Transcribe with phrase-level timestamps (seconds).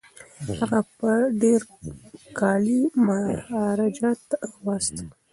[0.59, 1.61] هغه به ډیر
[2.39, 5.09] کالي مهاراجا ته واستوي.